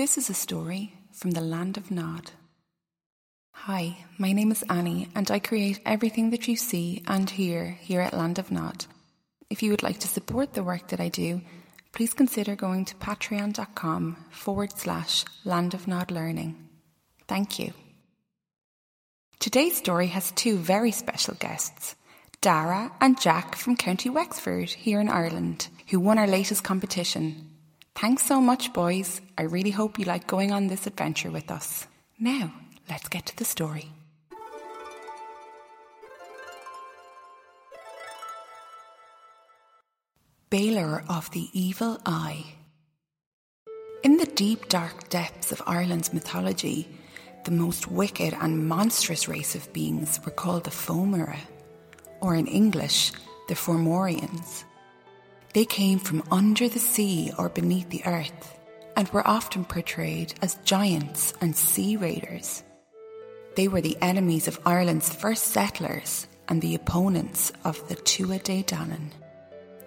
[0.00, 2.30] This is a story from the land of Nod.
[3.52, 8.00] Hi, my name is Annie, and I create everything that you see and hear here
[8.00, 8.86] at Land of Nod.
[9.50, 11.42] If you would like to support the work that I do,
[11.92, 16.56] please consider going to patreon.com forward slash land of nod learning.
[17.28, 17.74] Thank you.
[19.38, 21.94] Today's story has two very special guests,
[22.40, 27.49] Dara and Jack from County Wexford here in Ireland, who won our latest competition.
[27.94, 29.20] Thanks so much, boys.
[29.36, 31.86] I really hope you like going on this adventure with us.
[32.18, 32.52] Now,
[32.88, 33.92] let's get to the story.
[40.50, 42.44] Balor of the Evil Eye.
[44.02, 46.88] In the deep, dark depths of Ireland's mythology,
[47.44, 51.38] the most wicked and monstrous race of beings were called the Fomora,
[52.20, 53.12] or in English,
[53.48, 54.64] the Fomorians.
[55.52, 58.58] They came from under the sea or beneath the earth,
[58.96, 62.62] and were often portrayed as giants and sea raiders.
[63.56, 68.64] They were the enemies of Ireland's first settlers and the opponents of the Tuatha Dé
[68.64, 69.10] Danann.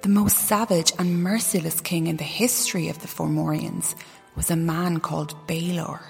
[0.01, 3.95] The most savage and merciless king in the history of the Fomorians
[4.35, 6.01] was a man called Balor.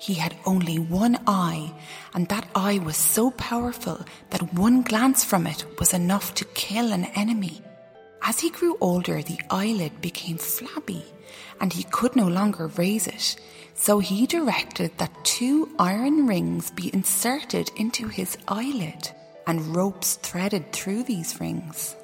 [0.00, 1.74] He had only one eye,
[2.14, 6.92] and that eye was so powerful that one glance from it was enough to kill
[6.92, 7.60] an enemy.
[8.28, 11.02] As he grew older, the eyelid became flabby,
[11.62, 13.36] and he could no longer raise it,
[13.72, 19.10] so he directed that two iron rings be inserted into his eyelid,
[19.46, 21.96] and ropes threaded through these rings.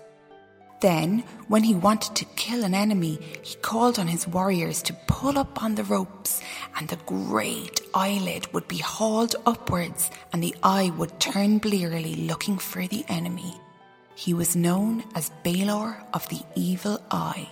[0.81, 5.39] Then, when he wanted to kill an enemy, he called on his warriors to pull
[5.39, 6.41] up on the ropes,
[6.79, 12.57] and the great eyelid would be hauled upwards, and the eye would turn blearily looking
[12.57, 13.61] for the enemy.
[14.17, 17.49] He was known as Balor of the Evil Eye.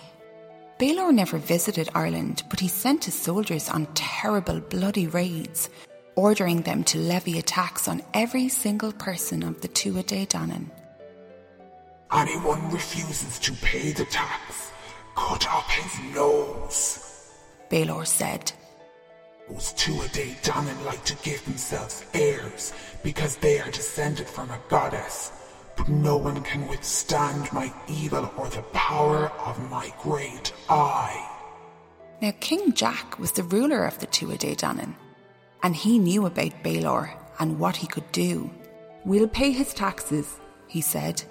[0.79, 5.69] Balor never visited Ireland, but he sent his soldiers on terrible, bloody raids,
[6.15, 10.69] ordering them to levy attacks on every single person of the Tuatha Dé Danann.
[12.11, 14.71] Anyone refuses to pay the tax,
[15.15, 17.29] cut off his nose.
[17.69, 18.51] Balor said.
[19.49, 22.71] Those Tuatha Dé Danann like to give themselves heirs
[23.03, 25.31] because they are descended from a goddess.
[25.75, 31.29] But no one can withstand my evil or the power of my great eye.
[32.21, 34.95] Now, King Jack was the ruler of the Tuatha Danann,
[35.61, 38.49] and he knew about Balor and what he could do.
[39.03, 41.23] We'll pay his taxes, he said,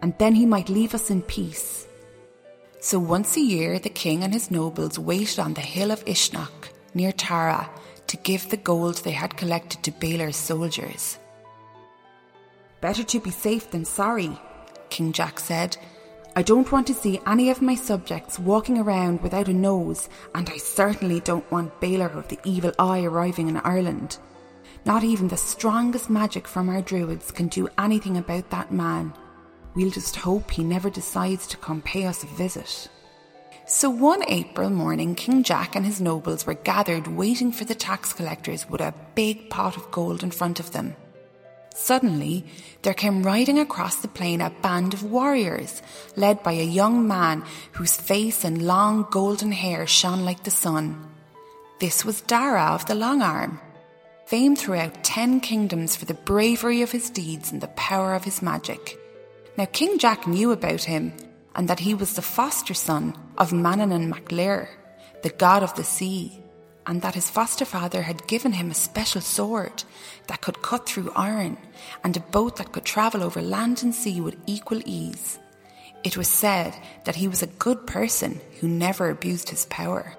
[0.00, 1.86] and then he might leave us in peace.
[2.80, 6.70] So once a year, the king and his nobles waited on the hill of Uisneach,
[6.94, 7.68] near Tara,
[8.06, 11.18] to give the gold they had collected to Balor's soldiers.
[12.80, 14.38] Better to be safe than sorry,
[14.88, 15.76] King Jack said.
[16.36, 20.48] I don't want to see any of my subjects walking around without a nose, and
[20.48, 24.18] I certainly don't want Balor of the Evil Eye arriving in Ireland.
[24.84, 29.12] Not even the strongest magic from our druids can do anything about that man.
[29.74, 32.88] We'll just hope he never decides to come pay us a visit.
[33.66, 38.12] So one April morning, King Jack and his nobles were gathered waiting for the tax
[38.12, 40.94] collectors with a big pot of gold in front of them.
[41.74, 42.44] Suddenly,
[42.82, 45.82] there came riding across the plain a band of warriors,
[46.16, 51.08] led by a young man whose face and long golden hair shone like the sun.
[51.80, 53.60] This was Dara of the Long Arm,
[54.26, 58.42] famed throughout ten kingdoms for the bravery of his deeds and the power of his
[58.42, 58.98] magic.
[59.56, 61.12] Now, King Jack knew about him
[61.54, 64.68] and that he was the foster son of Manannán mac Lir,
[65.22, 66.37] the god of the sea,
[66.88, 69.84] and that his foster father had given him a special sword
[70.26, 71.58] that could cut through iron
[72.02, 75.38] and a boat that could travel over land and sea with equal ease.
[76.02, 80.16] It was said that he was a good person who never abused his power.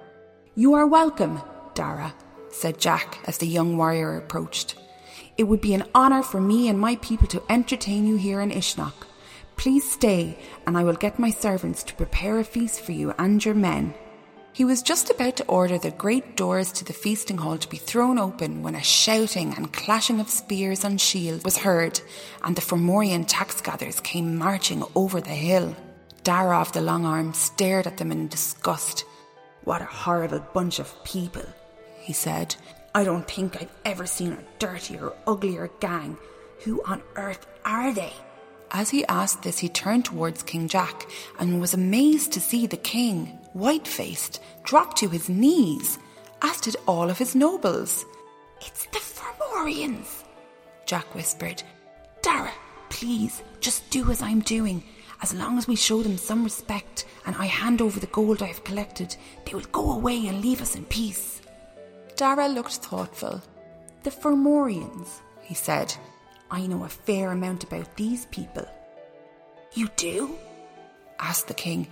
[0.54, 1.42] You are welcome,
[1.74, 2.14] Dara,
[2.50, 4.76] said Jack as the young warrior approached.
[5.36, 8.50] It would be an honour for me and my people to entertain you here in
[8.50, 8.92] Uisneach.
[9.56, 13.44] Please stay, and I will get my servants to prepare a feast for you and
[13.44, 13.92] your men.
[14.52, 17.76] He was just about to order the great doors to the feasting hall to be
[17.76, 22.00] thrown open when a shouting and clashing of spears and shields was heard,
[22.42, 25.76] and the Fomorian tax gatherers came marching over the hill.
[26.24, 29.04] Dara of the long arm stared at them in disgust.
[29.64, 31.44] What a horrible bunch of people,
[32.00, 32.56] he said.
[32.94, 36.18] I don't think I've ever seen a dirtier, uglier gang.
[36.64, 38.12] Who on earth are they?
[38.72, 41.08] As he asked this, he turned towards King Jack
[41.38, 45.98] and was amazed to see the king, white faced, dropped to his knees,
[46.42, 48.04] as did all of his nobles.
[48.60, 50.24] It's the Fomorians,
[50.86, 51.62] Jack whispered.
[52.22, 52.52] Dara,
[52.88, 54.82] please, just do as I'm doing.
[55.22, 58.46] As long as we show them some respect and I hand over the gold I
[58.46, 61.42] have collected, they will go away and leave us in peace.
[62.16, 63.42] Dara looked thoughtful.
[64.02, 65.94] The Fomorians, he said.
[66.50, 68.66] I know a fair amount about these people.
[69.74, 70.36] You do?
[71.18, 71.86] asked the king.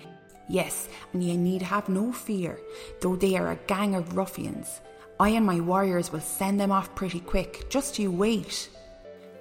[0.49, 2.59] Yes, and ye need have no fear,
[3.01, 4.81] though they are a gang of ruffians.
[5.21, 8.71] I and my warriors will send them off pretty quick, just you wait.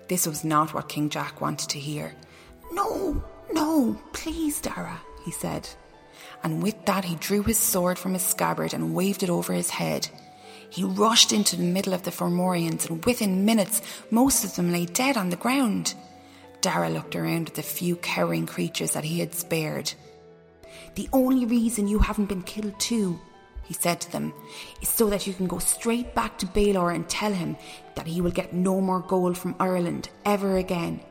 [0.08, 2.14] This was not what King Jack wanted to hear.
[2.72, 3.24] No,
[3.54, 5.70] no, please, Dara, he said.
[6.44, 9.70] And with that, he drew his sword from his scabbard and waved it over his
[9.70, 10.10] head.
[10.70, 13.82] He rushed into the middle of the Fomorians, and within minutes,
[14.12, 15.94] most of them lay dead on the ground.
[16.62, 19.94] Dara looked around at the few cowering creatures that he had spared.
[20.98, 23.20] The only reason you haven't been killed too,
[23.62, 24.34] he said to them,
[24.82, 27.56] is so that you can go straight back to Balor and tell him
[27.94, 31.02] that he will get no more gold from Ireland ever again.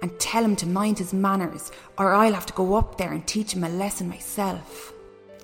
[0.00, 3.26] And tell him to mind his manners, or I'll have to go up there and
[3.26, 4.92] teach him a lesson myself.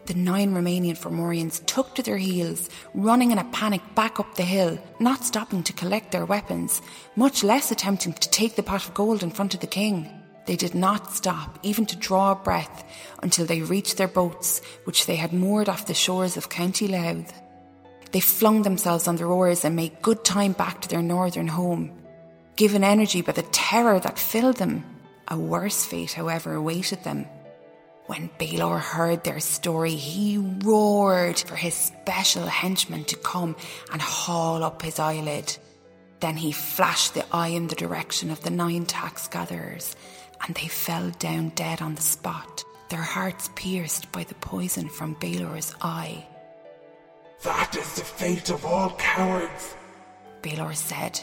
[0.07, 4.45] The nine Romanian Fomorians took to their heels, running in a panic back up the
[4.45, 6.83] hill, not stopping to collect their weapons,
[7.17, 10.18] much less attempting to take the pot of gold in front of the king.
[10.49, 12.83] They did not stop, even to draw breath,
[13.23, 17.35] until they reached their boats, which they had moored off the shores of County Louth.
[18.13, 21.93] They flung themselves on their oars and made good time back to their northern home.
[22.57, 24.87] Given energy by the terror that filled them,
[25.29, 27.27] a worse fate, however, awaited them.
[28.07, 33.55] When Balor heard their story, he roared for his special henchman to come
[33.93, 35.59] and haul up his eyelid.
[36.21, 39.95] Then he flashed the eye in the direction of the nine tax gatherers
[40.47, 45.15] and they fell down dead on the spot, their hearts pierced by the poison from
[45.15, 46.27] Balor's eye.
[47.45, 49.77] That is the fate of all cowards,
[50.43, 51.21] Balor said.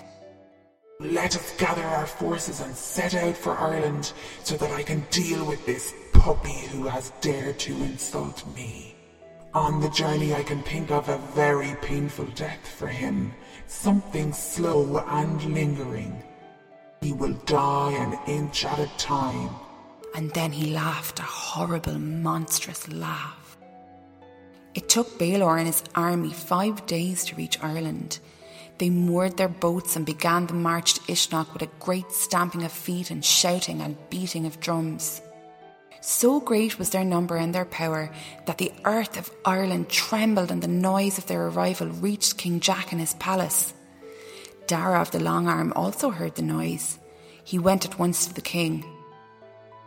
[1.02, 4.14] Let us gather our forces and set out for Ireland
[4.44, 8.96] so that I can deal with this puppy who has dared to insult me.
[9.54, 13.34] On the journey, I can think of a very painful death for him,
[13.68, 16.24] something slow and lingering.
[17.06, 19.52] He will die an inch at a time.
[20.16, 23.58] And then he laughed a horrible, monstrous laugh.
[24.74, 28.18] It took Balor and his army five days to reach Ireland.
[28.80, 32.72] They moored their boats and began the march to Uisneach with a great stamping of
[32.72, 35.22] feet and shouting and beating of drums.
[36.02, 38.10] So great was their number and their power
[38.48, 42.92] that the earth of Ireland trembled and the noise of their arrival reached King Jack
[42.92, 43.75] in his palace.
[44.68, 47.00] Dara of the Long Arm also heard the noise.
[47.44, 48.84] He went at once to the king.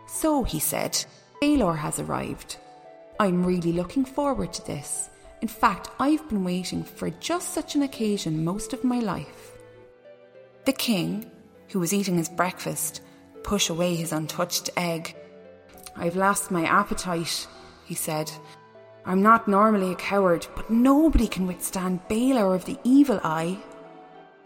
[0.06, 1.04] So, he said,
[1.40, 2.56] Balor has arrived.
[3.20, 5.10] I'm really looking forward to this.
[5.40, 9.52] In fact, I've been waiting for just such an occasion most of my life.
[10.64, 11.30] The king,
[11.68, 13.02] who was eating his breakfast,
[13.42, 15.16] pushed away his untouched egg.
[15.96, 17.46] I've lost my appetite,
[17.84, 18.30] he said.
[19.04, 23.58] I'm not normally a coward, but nobody can withstand Balor of the Evil Eye.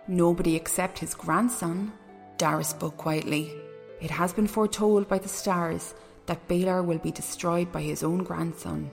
[0.09, 1.93] Nobody except his grandson,
[2.37, 3.53] Dara spoke quietly.
[4.01, 5.95] It has been foretold by the stars
[6.27, 8.91] that Balor will be destroyed by his own grandson.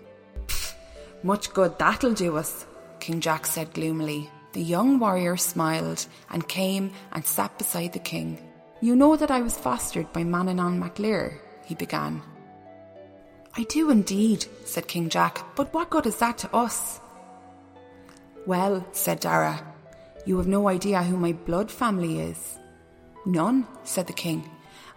[1.23, 2.65] Much good that'll do us,
[2.99, 4.29] King Jack said gloomily.
[4.53, 8.39] The young warrior smiled and came and sat beside the king.
[8.81, 12.21] You know that I was fostered by Manannán mac Lir, he began.
[13.55, 17.01] I do indeed, said King Jack, but what good is that to us?
[18.45, 19.61] Well, said Dara,
[20.25, 22.57] you have no idea who my blood family is.
[23.25, 24.49] None, said the king.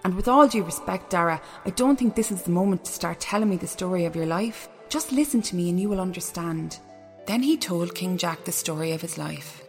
[0.04, 3.20] And with all due respect, Dara, I don't think this is the moment to start
[3.20, 4.68] telling me the story of your life.
[4.88, 6.78] Just listen to me and you will understand.
[7.26, 9.62] Then he told King Jack the story of his life.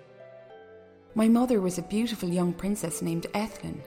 [1.15, 3.81] My mother was a beautiful young princess named Ethlin,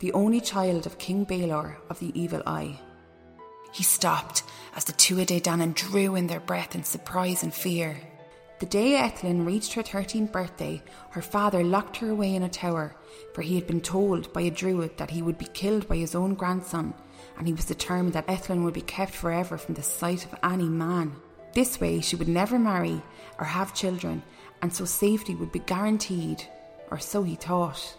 [0.00, 2.80] the only child of King Balor of the Evil Eye.
[3.72, 4.42] He stopped
[4.74, 7.96] as the Tuatha Danann drew in their breath in surprise and fear.
[8.62, 12.94] The day Ethlin reached her 13th birthday, her father locked her away in a tower,
[13.34, 16.14] for he had been told by a druid that he would be killed by his
[16.14, 16.94] own grandson,
[17.36, 20.68] and he was determined that Ethlin would be kept forever from the sight of any
[20.68, 21.16] man.
[21.54, 23.02] This way, she would never marry
[23.40, 24.22] or have children,
[24.62, 26.44] and so safety would be guaranteed,
[26.92, 27.96] or so he thought.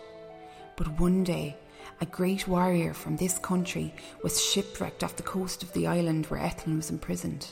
[0.78, 1.58] But one day,
[2.00, 3.94] a great warrior from this country
[4.24, 7.48] was shipwrecked off the coast of the island where Ethlin was imprisoned.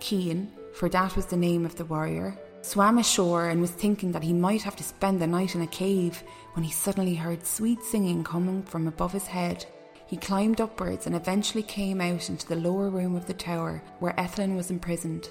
[0.00, 4.22] Cian, for that was the name of the warrior, swam ashore and was thinking that
[4.22, 6.22] he might have to spend the night in a cave
[6.54, 9.64] when he suddenly heard sweet singing coming from above his head.
[10.06, 14.14] He climbed upwards and eventually came out into the lower room of the tower where
[14.14, 15.30] Ethlin was imprisoned.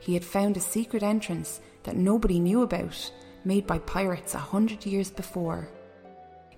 [0.00, 3.10] He had found a secret entrance that nobody knew about,
[3.44, 5.68] made by pirates a hundred years before.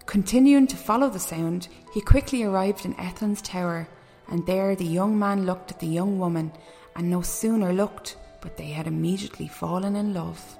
[0.07, 3.88] Continuing to follow the sound, he quickly arrived in Ethlin's tower,
[4.28, 6.52] and there the young man looked at the young woman
[6.97, 10.59] and no sooner looked, but they had immediately fallen in love.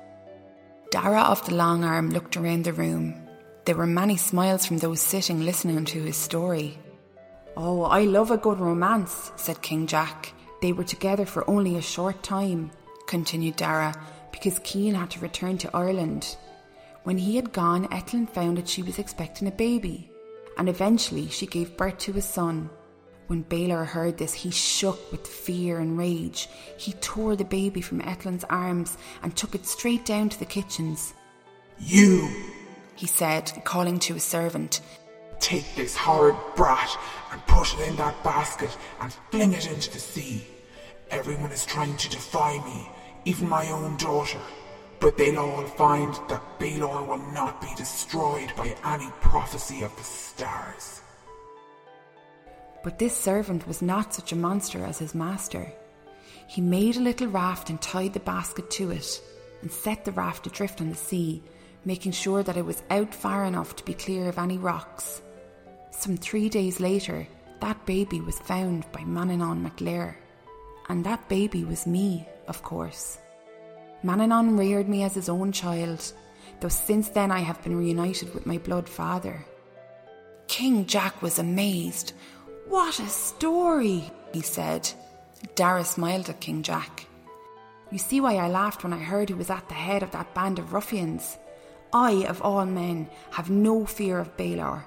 [0.90, 3.14] Dara of the long arm looked around the room.
[3.64, 6.78] There were many smiles from those sitting listening to his story.
[7.56, 10.32] Oh, I love a good romance, said King Jack.
[10.62, 12.70] They were together for only a short time,
[13.06, 13.94] continued Dara,
[14.32, 16.37] because Cian had to return to Ireland.
[17.04, 20.10] When he had gone, Ethlin found that she was expecting a baby,
[20.58, 22.70] and eventually she gave birth to a son.
[23.30, 26.49] When Balor heard this, he shook with fear and rage.
[26.76, 31.14] He tore the baby from Ethlin's arms and took it straight down to the kitchens.
[31.78, 32.28] You,
[32.96, 34.80] he said, calling to his servant,
[35.38, 36.90] take this horrid brat
[37.30, 40.44] and put it in that basket and fling it into the sea.
[41.12, 42.90] Everyone is trying to defy me,
[43.26, 44.40] even my own daughter.
[44.99, 50.02] But they'll all find that Balor will not be destroyed by any prophecy of the
[50.02, 51.00] stars.
[52.82, 55.70] But this servant was not such a monster as his master.
[56.46, 59.22] He made a little raft and tied the basket to it,
[59.62, 61.42] and set the raft adrift on the sea,
[61.84, 65.22] making sure that it was out far enough to be clear of any rocks.
[65.90, 67.26] Some three days later,
[67.60, 70.16] that baby was found by Manannán mac Lir.
[70.88, 73.18] And that baby was me, of course.
[74.02, 76.12] Manannán reared me as his own child,
[76.60, 79.44] though since then I have been reunited with my blood father.
[80.49, 82.12] King Jack was amazed.
[82.70, 84.88] What a story, he said.
[85.56, 87.08] Dara smiled at King Jack.
[87.90, 90.34] You see why I laughed when I heard he was at the head of that
[90.34, 91.36] band of ruffians.
[91.92, 94.84] I, of all men, have no fear of Balor.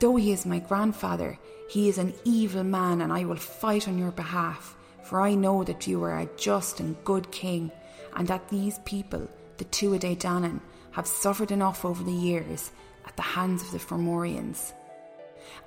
[0.00, 1.38] Though he is my grandfather,
[1.70, 5.62] he is an evil man, and I will fight on your behalf, for I know
[5.62, 7.70] that you are a just and good king,
[8.16, 10.60] and that these people, the Tuatha Danann,
[10.90, 12.72] have suffered enough over the years
[13.06, 14.72] at the hands of the Fomorians.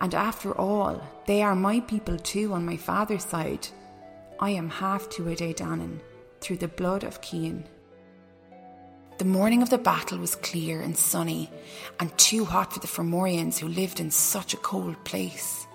[0.01, 3.67] And after all, they are my people too on my father's side.
[4.39, 6.01] I am half Tuatha Danann,
[6.41, 7.65] through the blood of Cian.
[9.17, 11.50] The morning of the battle was clear and sunny,
[12.00, 15.65] and too hot for the Fomorians who lived in such a cold place.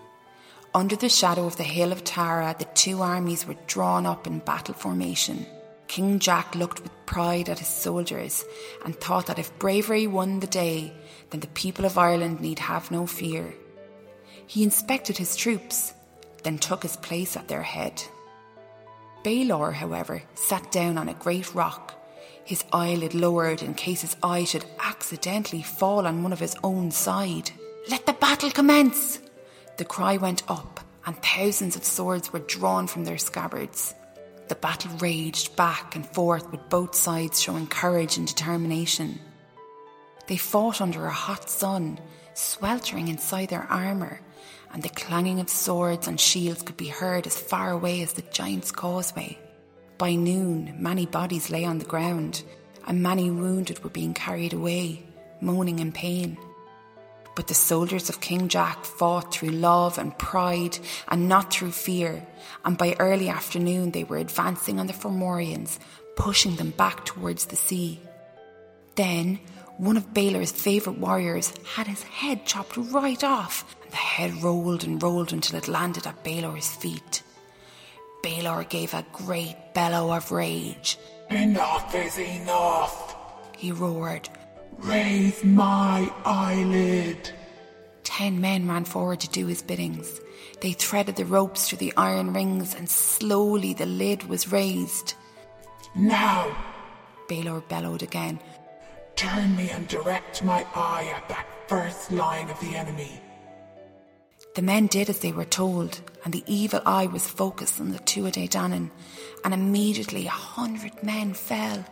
[0.75, 4.40] Under the shadow of the hill of Tara, the two armies were drawn up in
[4.40, 5.47] battle formation.
[5.88, 8.45] King Jack looked with pride at his soldiers
[8.85, 10.92] and thought that if bravery won the day,
[11.30, 13.52] then the people of Ireland need have no fear.
[14.50, 15.95] He inspected his troops,
[16.42, 18.02] then took his place at their head.
[19.23, 22.00] Balor, however, sat down on a great rock
[22.50, 26.90] his eyelid lowered in case his eye should accidentally fall on one of his own
[26.90, 27.49] side.
[27.88, 29.21] Let the battle commence!
[29.76, 33.95] The cry went up, and thousands of swords were drawn from their scabbards.
[34.49, 39.21] The battle raged back and forth with both sides showing courage and determination.
[40.26, 42.00] They fought under a hot sun,
[42.35, 44.21] sweltering inside their armour,
[44.73, 48.23] and the clanging of swords and shields could be heard as far away as the
[48.23, 49.39] Giant's Causeway.
[49.99, 52.43] By noon, many bodies lay on the ground,
[52.87, 55.05] and many wounded were being carried away,
[55.41, 56.39] moaning in pain.
[57.37, 62.27] But the soldiers of King Jack fought through love and pride and not through fear,
[62.65, 65.79] and by early afternoon they were advancing on the Fomorians,
[66.17, 68.00] pushing them back towards the sea.
[68.95, 69.41] Then
[69.79, 75.02] one of Balor's favourite warriors had his head chopped right off, the head rolled and
[75.02, 77.23] rolled until it landed at Balor's feet.
[78.23, 80.99] Balor gave a great bellow of rage.
[81.30, 83.16] Enough is enough,
[83.56, 84.28] he roared.
[84.78, 87.30] Raise my eyelid.
[88.02, 90.20] Ten men ran forward to do his biddings.
[90.61, 95.14] They threaded the ropes through the iron rings, and slowly the lid was raised.
[95.94, 96.54] Now,
[97.28, 98.40] Balor bellowed again.
[99.16, 103.20] Turn me and direct my eye at that first line of the enemy.
[104.54, 108.00] The men did as they were told, and the evil eye was focused on the
[108.00, 108.90] Tuatha Danann,
[109.45, 111.85] and immediately a hundred men fell.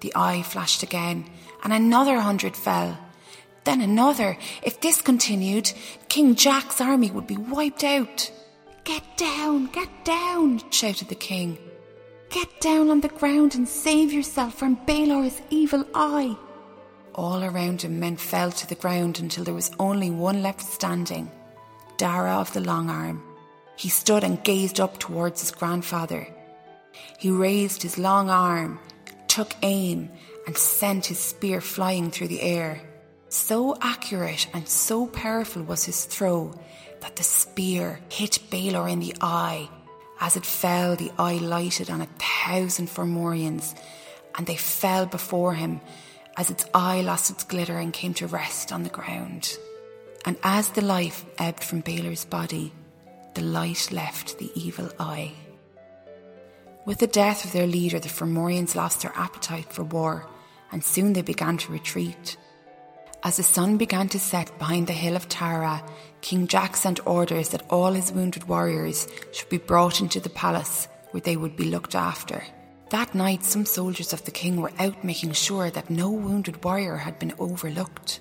[0.00, 1.28] The eye flashed again,
[1.62, 2.98] and another hundred fell.
[3.64, 4.38] Then another.
[4.62, 5.72] If this continued,
[6.08, 8.30] King Jack's army would be wiped out.
[8.84, 11.58] Get down, get down, shouted the king.
[12.30, 16.36] Get down on the ground and save yourself from Balor's evil eye.
[17.14, 21.30] All around him men fell to the ground until there was only one left standing.
[22.00, 23.22] Dara of the long arm.
[23.76, 26.26] He stood and gazed up towards his grandfather.
[27.18, 28.78] He raised his long arm,
[29.28, 30.08] took aim,
[30.46, 32.80] and sent his spear flying through the air.
[33.28, 36.58] So accurate and so powerful was his throw
[37.02, 39.68] that the spear hit Balor in the eye.
[40.20, 43.74] As it fell, the eye lighted on a thousand Fomorians,
[44.38, 45.82] and they fell before him
[46.38, 49.58] as its eye lost its glitter and came to rest on the ground
[50.24, 52.72] and as the life ebbed from Balor's body,
[53.34, 55.32] the light left the evil eye.
[56.84, 60.26] With the death of their leader, the Fomorians lost their appetite for war,
[60.72, 62.36] and soon they began to retreat.
[63.22, 65.84] As the sun began to set behind the hill of Tara,
[66.22, 70.88] King Jack sent orders that all his wounded warriors should be brought into the palace
[71.10, 72.42] where they would be looked after.
[72.90, 76.96] That night, some soldiers of the king were out making sure that no wounded warrior
[76.96, 78.20] had been overlooked.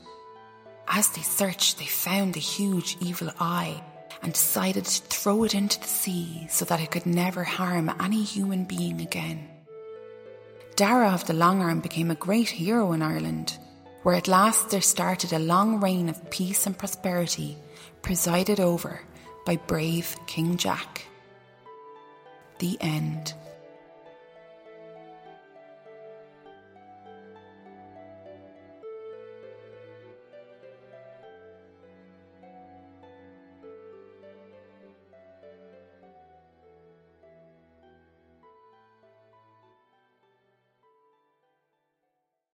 [0.91, 3.83] As they searched, they found the huge evil eye
[4.23, 8.23] and decided to throw it into the sea so that it could never harm any
[8.23, 9.47] human being again.
[10.75, 13.57] Dara of the Long Arm became a great hero in Ireland,
[14.03, 17.57] where at last there started a long reign of peace and prosperity,
[18.01, 19.01] presided over
[19.45, 21.05] by brave King Jack.
[22.57, 23.33] The end.